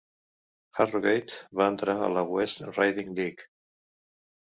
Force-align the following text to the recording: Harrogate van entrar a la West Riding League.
Harrogate 0.79 1.37
van 1.61 1.71
entrar 1.75 1.97
a 1.99 2.09
la 2.17 2.25
West 2.33 2.67
Riding 2.73 3.17
League. 3.23 3.51